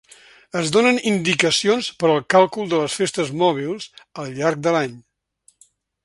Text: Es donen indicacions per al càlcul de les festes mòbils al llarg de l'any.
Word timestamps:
Es 0.59 0.69
donen 0.75 0.95
indicacions 1.09 1.89
per 2.03 2.09
al 2.13 2.23
càlcul 2.35 2.71
de 2.71 2.79
les 2.83 2.95
festes 3.01 3.29
mòbils 3.41 3.85
al 4.23 4.33
llarg 4.39 4.65
de 4.69 4.73
l'any. 4.77 4.97